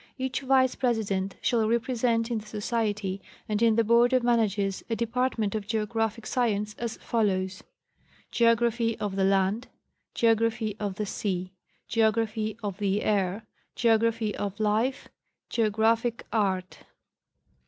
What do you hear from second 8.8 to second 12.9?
of the Land. Geography of the Sea. Geography of